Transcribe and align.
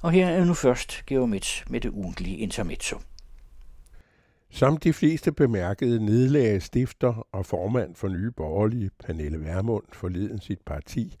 Og 0.00 0.12
her 0.12 0.26
er 0.26 0.44
nu 0.44 0.54
først 0.54 1.06
Geomets 1.06 1.64
med 1.70 1.80
det 1.80 1.90
ugentlige 1.90 2.36
intermezzo. 2.36 2.98
Som 4.50 4.76
de 4.76 4.92
fleste 4.92 5.32
bemærkede, 5.32 6.04
nedlagde 6.04 6.60
stifter 6.60 7.26
og 7.32 7.46
formand 7.46 7.94
for 7.94 8.08
Nye 8.08 8.30
Borgerlige, 8.30 8.90
Pernille 9.04 9.40
Vermund, 9.40 9.84
forleden 9.92 10.40
sit 10.40 10.60
parti 10.66 11.16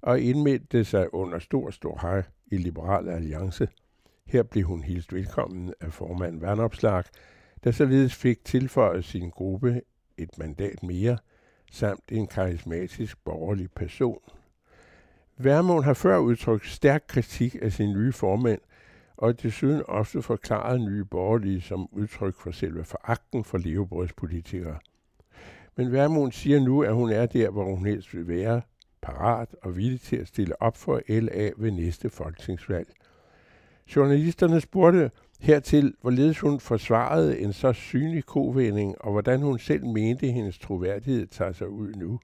og 0.00 0.20
indmeldte 0.20 0.84
sig 0.84 1.14
under 1.14 1.38
stor, 1.38 1.70
stor 1.70 1.98
hej 2.02 2.22
i 2.46 2.56
Liberal 2.56 3.08
Alliance. 3.08 3.68
Her 4.26 4.42
blev 4.42 4.64
hun 4.64 4.82
hilst 4.82 5.12
velkommen 5.12 5.74
af 5.80 5.92
formand 5.92 6.40
Vandopslag, 6.40 7.04
der 7.64 7.70
således 7.70 8.14
fik 8.14 8.44
tilføjet 8.44 9.04
sin 9.04 9.30
gruppe 9.30 9.82
et 10.16 10.38
mandat 10.38 10.82
mere, 10.82 11.18
samt 11.72 12.04
en 12.12 12.26
karismatisk 12.26 13.24
borgerlig 13.24 13.70
person. 13.70 14.20
Værmund 15.38 15.84
har 15.84 15.94
før 15.94 16.18
udtrykt 16.18 16.66
stærk 16.66 17.04
kritik 17.08 17.56
af 17.62 17.72
sin 17.72 17.92
nye 17.92 18.12
formand, 18.12 18.60
og 19.16 19.42
desuden 19.42 19.82
ofte 19.88 20.22
forklaret 20.22 20.80
nye 20.80 21.04
borgerlige 21.04 21.60
som 21.60 21.88
udtryk 21.92 22.34
for 22.34 22.50
selve 22.50 22.84
foragten 22.84 23.44
for 23.44 23.58
levebrødspolitikere. 23.58 24.78
Men 25.76 25.92
Værmund 25.92 26.32
siger 26.32 26.60
nu, 26.60 26.82
at 26.82 26.94
hun 26.94 27.10
er 27.10 27.26
der, 27.26 27.50
hvor 27.50 27.64
hun 27.64 27.86
helst 27.86 28.14
vil 28.14 28.28
være, 28.28 28.62
parat 29.02 29.56
og 29.62 29.76
villig 29.76 30.00
til 30.00 30.16
at 30.16 30.28
stille 30.28 30.62
op 30.62 30.76
for 30.76 31.00
LA 31.08 31.50
ved 31.56 31.70
næste 31.70 32.10
folketingsvalg. 32.10 32.88
Journalisterne 33.96 34.60
spurgte 34.60 35.10
hertil, 35.40 35.94
hvorledes 36.00 36.40
hun 36.40 36.60
forsvarede 36.60 37.38
en 37.38 37.52
så 37.52 37.72
synlig 37.72 38.26
kovending, 38.26 38.94
og 39.00 39.12
hvordan 39.12 39.40
hun 39.40 39.58
selv 39.58 39.86
mente, 39.86 40.26
at 40.26 40.32
hendes 40.32 40.58
troværdighed 40.58 41.26
tager 41.26 41.52
sig 41.52 41.68
ud 41.68 41.92
nu. 41.92 42.20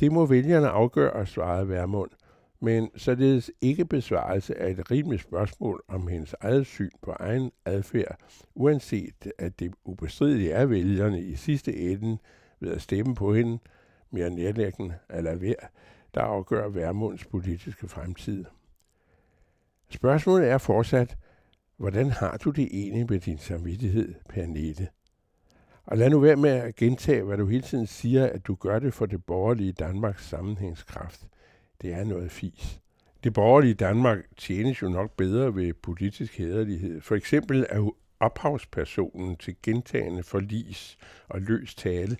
Det 0.00 0.12
må 0.12 0.26
vælgerne 0.26 0.68
afgøre, 0.68 1.26
svarede 1.26 1.68
Værmund, 1.68 2.10
men 2.60 2.90
således 2.96 3.50
ikke 3.60 3.84
besvarelse 3.84 4.58
af 4.58 4.70
et 4.70 4.90
rimeligt 4.90 5.22
spørgsmål 5.22 5.82
om 5.88 6.08
hendes 6.08 6.34
eget 6.40 6.66
syn 6.66 6.90
på 7.02 7.10
egen 7.10 7.50
adfærd, 7.64 8.18
uanset 8.54 9.32
at 9.38 9.60
det 9.60 9.74
ubestrideligt 9.84 10.52
er 10.52 10.66
vælgerne 10.66 11.20
i 11.20 11.36
sidste 11.36 11.76
ende 11.76 12.18
ved 12.60 12.72
at 12.72 12.82
stemme 12.82 13.14
på 13.14 13.34
hende, 13.34 13.58
mere 14.10 14.30
nærlæggende 14.30 14.94
eller 15.10 15.34
værd, 15.34 15.70
der 16.14 16.20
afgør 16.20 16.68
Værmunds 16.68 17.24
politiske 17.24 17.88
fremtid. 17.88 18.44
Spørgsmålet 19.88 20.48
er 20.48 20.58
fortsat, 20.58 21.16
hvordan 21.76 22.10
har 22.10 22.36
du 22.36 22.50
det 22.50 22.68
egentlig 22.72 23.06
med 23.10 23.20
din 23.20 23.38
samvittighed, 23.38 24.14
Pernette? 24.28 24.88
Og 25.86 25.98
lad 25.98 26.10
nu 26.10 26.20
være 26.20 26.36
med 26.36 26.50
at 26.50 26.76
gentage, 26.76 27.22
hvad 27.22 27.36
du 27.36 27.46
hele 27.46 27.62
tiden 27.62 27.86
siger, 27.86 28.26
at 28.26 28.46
du 28.46 28.54
gør 28.54 28.78
det 28.78 28.94
for 28.94 29.06
det 29.06 29.24
borgerlige 29.24 29.72
Danmarks 29.72 30.28
sammenhængskraft. 30.28 31.26
Det 31.82 31.92
er 31.92 32.04
noget 32.04 32.30
fis. 32.30 32.80
Det 33.24 33.32
borgerlige 33.32 33.74
Danmark 33.74 34.18
tjenes 34.36 34.82
jo 34.82 34.88
nok 34.88 35.16
bedre 35.16 35.54
ved 35.54 35.72
politisk 35.72 36.38
hederlighed. 36.38 37.00
For 37.00 37.14
eksempel 37.14 37.66
er 37.68 37.90
ophavspersonen 38.20 39.36
til 39.36 39.56
gentagende 39.62 40.22
forlis 40.22 40.98
og 41.28 41.40
løs 41.40 41.74
tale 41.74 42.16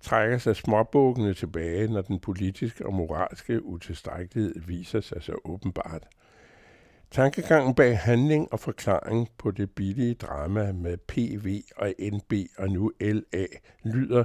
trækker 0.00 0.38
sig 0.38 0.56
småbukkene 0.56 1.34
tilbage, 1.34 1.88
når 1.88 2.02
den 2.02 2.20
politiske 2.20 2.86
og 2.86 2.94
moralske 2.94 3.64
utilstrækkelighed 3.64 4.54
viser 4.66 5.00
sig 5.00 5.22
så 5.22 5.32
åbenbart. 5.44 6.06
Tankegangen 7.10 7.74
bag 7.74 7.98
handling 7.98 8.52
og 8.52 8.60
forklaring 8.60 9.28
på 9.38 9.50
det 9.50 9.70
billige 9.70 10.14
drama 10.14 10.72
med 10.72 10.96
PV 10.96 11.62
og 11.76 11.92
NB 12.00 12.32
og 12.58 12.68
nu 12.68 12.92
LA 13.00 13.46
lyder, 13.82 14.24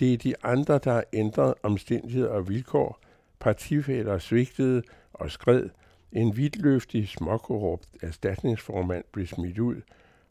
det 0.00 0.12
er 0.12 0.16
de 0.16 0.34
andre, 0.42 0.80
der 0.84 0.92
har 0.92 1.04
ændret 1.12 1.54
omstændigheder 1.62 2.28
og 2.28 2.48
vilkår, 2.48 3.00
partifælder 3.40 4.18
svigtede 4.18 4.82
og 5.12 5.30
skred, 5.30 5.68
en 6.12 6.36
vidtløftig 6.36 7.08
småkorrupt 7.08 7.88
erstatningsformand 8.02 9.04
blev 9.12 9.26
smidt 9.26 9.58
ud, 9.58 9.80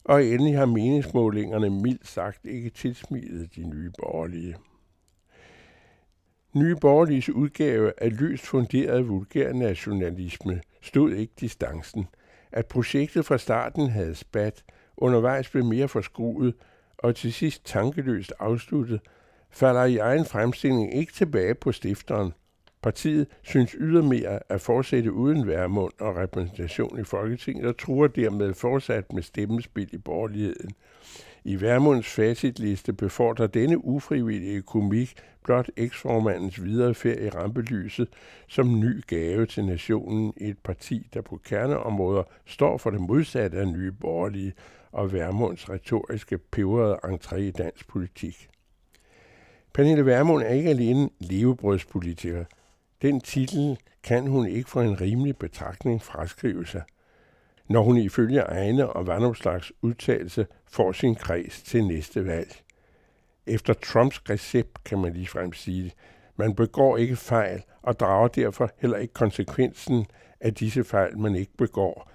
og 0.04 0.26
endelig 0.26 0.58
har 0.58 0.66
meningsmålingerne 0.66 1.70
mildt 1.70 2.08
sagt 2.08 2.46
ikke 2.46 2.70
tilsmidet 2.70 3.56
de 3.56 3.70
nye 3.70 3.92
borgerlige. 4.00 4.56
Nye 6.54 6.76
Borgerliges 6.76 7.30
udgave 7.30 7.94
af 7.98 8.20
løst 8.20 8.46
funderet 8.46 9.08
vulgær 9.08 9.54
nationalisme 9.54 10.62
stod 10.82 11.12
ikke 11.12 11.34
distancen. 11.40 12.08
At 12.52 12.66
projektet 12.66 13.26
fra 13.26 13.38
starten 13.38 13.90
havde 13.90 14.16
spat, 14.16 14.64
undervejs 14.98 15.50
blev 15.50 15.66
mere 15.66 15.88
forskruet 15.88 16.54
og 16.98 17.16
til 17.16 17.34
sidst 17.34 17.66
tankeløst 17.66 18.34
afsluttet, 18.40 19.02
falder 19.50 19.84
i 19.84 19.98
egen 19.98 20.26
fremstilling 20.26 20.94
ikke 20.94 21.14
tilbage 21.14 21.56
på 21.56 21.72
stifteren. 21.72 22.34
Partiet 22.82 23.28
synes 23.42 23.76
ydermere 23.80 24.40
at 24.50 24.62
fortsætte 24.62 25.14
uden 25.14 25.48
værmund 25.48 25.94
og 26.00 26.16
repræsentation 26.16 27.00
i 27.00 27.04
Folketinget 27.04 27.66
og 27.66 27.78
truer 27.78 28.08
dermed 28.08 28.54
fortsat 28.54 29.14
med 29.14 29.24
stemmespil 29.24 29.90
i 29.94 29.98
borgerligheden. 29.98 30.72
I 31.44 31.62
Værmunds 31.62 32.08
facitliste 32.08 32.94
befordrer 32.94 33.48
denne 33.48 33.86
ufrivillige 33.86 34.62
komik 34.62 35.14
blot 35.44 35.70
eksformandens 35.78 36.64
videre 36.64 36.94
ferie 36.94 37.26
i 37.26 37.30
rampelyset 37.30 38.08
som 38.48 38.80
ny 38.80 39.04
gave 39.08 39.46
til 39.46 39.66
nationen 39.66 40.34
i 40.38 40.50
et 40.50 40.58
parti, 40.58 41.10
der 41.14 41.22
på 41.22 41.42
kerneområder 41.46 42.24
står 42.46 42.78
for 42.78 42.90
det 42.90 43.02
modsatte 43.02 43.58
af 43.58 43.68
nye 43.68 43.92
borgerlige 43.92 44.54
og 44.92 45.14
Værmunds 45.14 45.70
retoriske 45.70 46.38
peberede 46.38 47.00
entré 47.06 47.36
i 47.36 47.52
dansk 47.52 47.88
politik. 47.88 48.50
Pernille 49.74 50.06
Værmund 50.06 50.44
er 50.44 50.50
ikke 50.50 50.70
alene 50.70 51.10
levebrødspolitiker. 51.20 52.46
Den 53.02 53.22
titel 53.22 53.78
kan 54.04 54.28
hun 54.28 54.48
ikke 54.48 54.70
for 54.70 54.82
en 54.82 55.02
rimelig 55.02 55.38
betragtning 55.38 56.02
fraskrive 56.02 56.66
sig– 56.66 56.82
når 57.70 57.82
hun 57.82 57.98
ifølge 57.98 58.40
egne 58.40 58.90
og 58.90 59.08
vandopslags 59.08 59.72
udtalelse 59.82 60.48
får 60.66 60.92
sin 60.92 61.16
kreds 61.16 61.62
til 61.62 61.88
næste 61.88 62.26
valg. 62.26 62.56
Efter 63.48 63.74
Trumps 63.74 64.22
recept 64.30 64.84
kan 64.84 65.02
man 65.02 65.14
ligefrem 65.14 65.54
sige, 65.54 65.92
man 66.36 66.56
begår 66.56 66.98
ikke 66.98 67.16
fejl 67.16 67.64
og 67.82 68.00
drager 68.00 68.28
derfor 68.28 68.72
heller 68.78 68.98
ikke 68.98 69.14
konsekvensen 69.14 70.06
af 70.40 70.54
disse 70.54 70.84
fejl, 70.84 71.18
man 71.18 71.36
ikke 71.36 71.58
begår, 71.58 72.12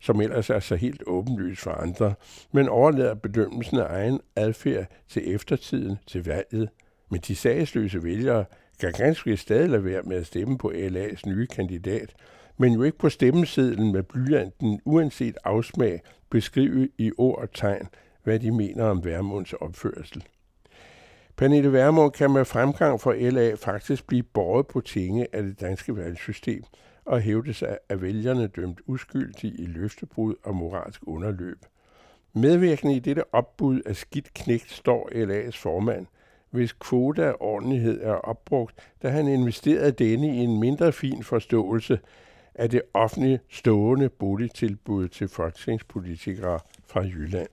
som 0.00 0.20
ellers 0.20 0.50
er 0.50 0.60
så 0.60 0.76
helt 0.76 1.02
åbenlyst 1.06 1.62
for 1.62 1.70
andre, 1.70 2.14
men 2.52 2.68
overlader 2.68 3.14
bedømmelsen 3.14 3.78
af 3.78 3.86
egen 3.86 4.20
adfærd 4.36 4.86
til 5.08 5.34
eftertiden 5.34 5.96
til 6.06 6.24
valget. 6.24 6.68
Men 7.10 7.20
de 7.20 7.36
sagsløse 7.36 8.02
vælgere 8.02 8.44
kan 8.80 8.92
ganske 8.92 9.36
stadig 9.36 9.68
lade 9.68 9.84
være 9.84 10.02
med 10.02 10.16
at 10.16 10.26
stemme 10.26 10.58
på 10.58 10.72
LA's 10.74 11.20
nye 11.26 11.46
kandidat, 11.46 12.14
men 12.56 12.72
jo 12.72 12.82
ikke 12.82 12.98
på 12.98 13.08
stemmesedlen 13.08 13.92
med 13.92 14.02
blyanten, 14.02 14.80
uanset 14.84 15.36
afsmag, 15.44 16.00
beskrive 16.30 16.88
i 16.98 17.12
ord 17.18 17.38
og 17.38 17.52
tegn, 17.52 17.88
hvad 18.22 18.38
de 18.38 18.50
mener 18.50 18.84
om 18.84 19.04
Værmunds 19.04 19.52
opførsel. 19.52 20.24
Pernille 21.36 21.72
Værmund 21.72 22.12
kan 22.12 22.30
med 22.30 22.44
fremgang 22.44 23.00
for 23.00 23.30
LA 23.30 23.54
faktisk 23.54 24.06
blive 24.06 24.22
båret 24.22 24.66
på 24.66 24.80
tinge 24.80 25.26
af 25.32 25.42
det 25.42 25.60
danske 25.60 25.96
valgsystem 25.96 26.64
og 27.04 27.20
hævde 27.20 27.54
sig 27.54 27.78
af 27.88 28.02
vælgerne 28.02 28.46
dømt 28.46 28.80
uskyldige 28.86 29.54
i 29.54 29.66
løftebrud 29.66 30.34
og 30.42 30.54
moralsk 30.54 31.00
underløb. 31.06 31.58
Medvirkende 32.32 32.96
i 32.96 32.98
dette 32.98 33.34
opbud 33.34 33.80
af 33.86 33.96
skidt 33.96 34.34
knægt 34.34 34.70
står 34.70 35.10
LA's 35.12 35.62
formand, 35.62 36.06
hvis 36.50 36.72
kvote 36.72 37.24
af 37.24 37.34
ordentlighed 37.40 38.00
er 38.02 38.12
opbrugt, 38.12 38.74
da 39.02 39.08
han 39.08 39.28
investerede 39.28 39.92
denne 39.92 40.36
i 40.36 40.38
en 40.38 40.60
mindre 40.60 40.92
fin 40.92 41.22
forståelse 41.22 41.98
af 42.54 42.70
det 42.70 42.82
offentlige 42.94 43.40
stående 43.48 44.08
boligtilbud 44.08 45.08
til 45.08 45.28
folketingspolitikere 45.28 46.60
fra 46.86 47.00
Jylland. 47.00 47.48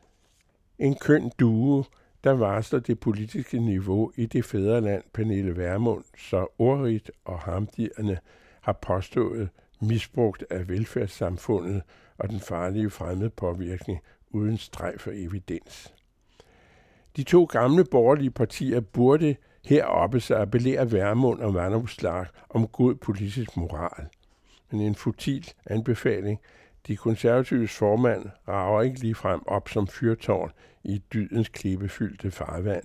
En 0.79 0.95
køn 0.95 1.31
due, 1.39 1.83
der 2.23 2.31
varsler 2.31 2.79
det 2.79 2.99
politiske 2.99 3.59
niveau 3.59 4.11
i 4.15 4.25
det 4.25 4.45
fædreland, 4.45 5.03
Pernille 5.13 5.57
Vermund 5.57 6.03
så 6.17 6.47
ordrigt 6.57 7.11
og 7.25 7.39
hamdierne 7.39 8.17
har 8.61 8.73
påstået 8.73 9.49
misbrugt 9.81 10.45
af 10.49 10.69
velfærdssamfundet 10.69 11.81
og 12.17 12.29
den 12.29 12.39
farlige 12.39 12.89
fremmede 12.89 13.29
påvirkning 13.29 13.99
uden 14.29 14.57
streg 14.57 14.93
for 14.97 15.11
evidens. 15.13 15.93
De 17.17 17.23
to 17.23 17.45
gamle 17.45 17.83
borgerlige 17.83 18.31
partier 18.31 18.79
burde 18.79 19.35
heroppe 19.65 20.19
sig 20.19 20.37
appellere 20.41 20.91
Værmund 20.91 21.39
og 21.39 21.53
Vandopslag 21.53 22.25
om 22.49 22.67
god 22.67 22.95
politisk 22.95 23.57
moral– 23.57 24.07
men 24.73 24.81
en 24.81 24.95
futil 24.95 25.51
anbefaling. 25.65 26.39
De 26.87 26.97
konservatives 26.97 27.77
formand 27.77 28.25
rager 28.47 28.81
ikke 28.81 28.99
lige 28.99 29.15
frem 29.15 29.47
op 29.47 29.69
som 29.69 29.87
fyrtårn 29.87 30.51
i 30.83 31.01
dydens 31.13 31.49
klippefyldte 31.49 32.31
farvand. 32.31 32.83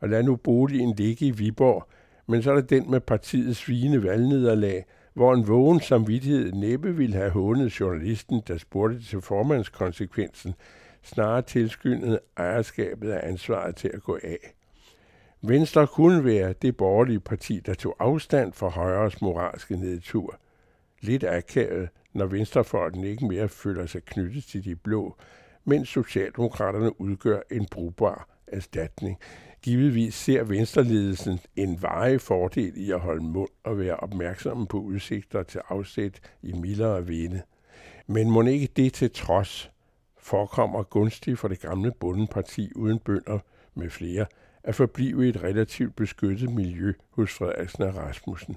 Og 0.00 0.08
lad 0.08 0.22
nu 0.22 0.36
boligen 0.36 0.94
ligge 0.96 1.26
i 1.26 1.30
Viborg, 1.30 1.88
men 2.26 2.42
så 2.42 2.50
er 2.50 2.54
der 2.54 2.62
den 2.62 2.90
med 2.90 3.00
partiets 3.00 3.58
svine 3.58 4.02
valgnederlag, 4.02 4.84
hvor 5.14 5.34
en 5.34 5.48
vågen 5.48 5.80
samvittighed 5.80 6.52
næppe 6.52 6.96
ville 6.96 7.16
have 7.16 7.30
hånet 7.30 7.80
journalisten, 7.80 8.42
der 8.48 8.58
spurgte 8.58 9.02
til 9.02 9.20
formandskonsekvensen, 9.20 10.54
snarere 11.02 11.42
tilskyndet 11.42 12.18
ejerskabet 12.36 13.10
af 13.10 13.28
ansvaret 13.28 13.76
til 13.76 13.90
at 13.94 14.02
gå 14.02 14.18
af. 14.22 14.54
Venstre 15.42 15.86
kunne 15.86 16.24
være 16.24 16.54
det 16.62 16.76
borgerlige 16.76 17.20
parti, 17.20 17.60
der 17.66 17.74
tog 17.74 17.96
afstand 17.98 18.52
fra 18.52 18.68
højres 18.68 19.22
moralske 19.22 19.76
nedtur– 19.76 20.36
lidt 21.00 21.24
akavet, 21.24 21.88
når 22.12 22.26
venstrefolken 22.26 23.04
ikke 23.04 23.26
mere 23.26 23.48
føler 23.48 23.86
sig 23.86 24.02
knyttet 24.04 24.44
til 24.44 24.64
de 24.64 24.76
blå, 24.76 25.16
mens 25.64 25.88
Socialdemokraterne 25.88 27.00
udgør 27.00 27.40
en 27.50 27.66
brugbar 27.70 28.28
erstatning. 28.46 29.18
Givetvis 29.62 30.14
ser 30.14 30.44
venstreledelsen 30.44 31.40
en 31.56 31.82
varig 31.82 32.20
fordel 32.20 32.72
i 32.76 32.90
at 32.90 33.00
holde 33.00 33.22
mund 33.22 33.48
og 33.64 33.78
være 33.78 33.96
opmærksomme 33.96 34.66
på 34.66 34.78
udsigter 34.78 35.42
til 35.42 35.60
afsæt 35.68 36.20
i 36.42 36.52
mildere 36.52 37.06
vinde. 37.06 37.42
Men 38.06 38.30
må 38.30 38.42
ikke 38.42 38.68
det 38.76 38.92
til 38.92 39.10
trods 39.10 39.70
forekommer 40.22 40.82
gunstigt 40.82 41.38
for 41.38 41.48
det 41.48 41.60
gamle 41.60 41.92
bondeparti 42.00 42.72
uden 42.76 42.98
bønder 42.98 43.38
med 43.74 43.90
flere 43.90 44.26
at 44.64 44.74
forblive 44.74 45.26
i 45.26 45.28
et 45.28 45.42
relativt 45.42 45.96
beskyttet 45.96 46.54
miljø 46.54 46.92
hos 47.10 47.32
Frederiksen 47.32 47.82
og 47.82 47.96
Rasmussen. 47.96 48.56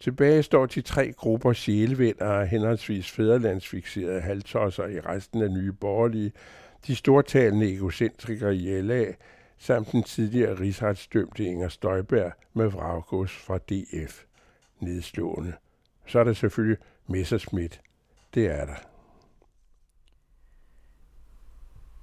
Tilbage 0.00 0.42
står 0.42 0.66
de 0.66 0.80
tre 0.80 1.12
grupper 1.12 1.52
sjælevinder 1.52 2.26
af 2.26 2.48
henholdsvis 2.48 3.10
fæderlandsfixerede 3.10 4.20
halvtosser 4.20 4.86
i 4.86 5.00
resten 5.00 5.42
af 5.42 5.50
nye 5.50 5.72
borgerlige, 5.72 6.32
de 6.86 6.96
stortalende 6.96 7.74
egocentrikere 7.74 8.56
i 8.56 8.80
LA, 8.80 9.04
samt 9.58 9.92
den 9.92 10.02
tidligere 10.02 10.60
rigsretsdømte 10.60 11.44
Inger 11.44 11.68
Støjberg 11.68 12.32
med 12.54 12.66
vraggods 12.66 13.32
fra 13.32 13.58
DF. 13.58 14.24
Nedslående. 14.80 15.52
Så 16.06 16.18
er 16.18 16.24
der 16.24 16.32
selvfølgelig 16.32 16.78
Messerschmidt. 17.06 17.80
Det 18.34 18.46
er 18.46 18.66
der. 18.66 18.89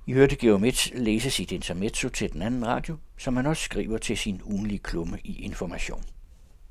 I 0.07 0.13
hørte 0.13 0.35
Geomets 0.35 0.91
læse 0.93 1.31
sit 1.31 1.51
intermezzo 1.51 2.09
til 2.09 2.33
den 2.33 2.41
anden 2.41 2.67
radio, 2.67 2.97
som 3.17 3.35
han 3.35 3.45
også 3.45 3.63
skriver 3.63 3.97
til 3.97 4.17
sin 4.17 4.41
ugenlige 4.43 4.79
klumme 4.79 5.19
i 5.23 5.41
Information. 5.41 6.03